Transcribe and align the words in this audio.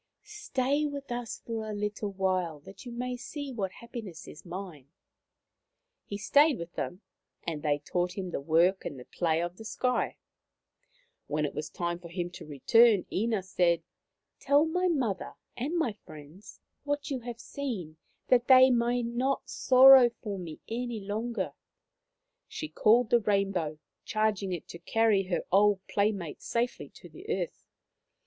Stay 0.25 0.87
with 0.87 1.11
us 1.11 1.37
for 1.45 1.69
a 1.69 1.75
little 1.75 2.11
while 2.11 2.59
that 2.61 2.87
you 2.87 2.91
may 2.91 3.15
see 3.15 3.51
what 3.51 3.71
happiness 3.71 4.27
is 4.27 4.43
mine.,, 4.43 4.87
He 6.05 6.17
stayed 6.17 6.57
with 6.57 6.73
them, 6.73 7.01
and 7.45 7.61
they 7.61 7.77
taught 7.77 8.17
him 8.17 8.31
the 8.31 8.41
work 8.41 8.83
and 8.83 8.99
the 8.99 9.05
play 9.05 9.43
of 9.43 9.57
the 9.57 9.63
sky. 9.63 10.17
When 11.27 11.45
it 11.45 11.53
was 11.53 11.69
time 11.69 11.99
for 11.99 12.09
him 12.09 12.31
to 12.31 12.47
return 12.47 13.05
Ina 13.11 13.43
said:" 13.43 13.83
Tell 14.39 14.65
my 14.65 14.87
mother 14.87 15.35
and 15.55 15.77
my 15.77 15.93
friends 16.03 16.59
what 16.83 17.11
you 17.11 17.19
have 17.19 17.39
seen, 17.39 17.97
that 18.27 18.47
they 18.47 18.71
may 18.71 19.03
not 19.03 19.51
sorrow 19.51 20.09
for 20.09 20.39
me 20.39 20.59
any 20.67 20.99
longer/' 20.99 21.53
She 22.47 22.69
called 22.69 23.11
the 23.11 23.19
rainbow, 23.19 23.77
charging 24.03 24.51
it 24.51 24.67
to 24.69 24.79
carry 24.79 25.25
her 25.25 25.45
old 25.51 25.79
playmate 25.87 26.41
safely 26.41 26.89
to 26.89 27.07
the 27.07 27.29
earth. 27.29 27.67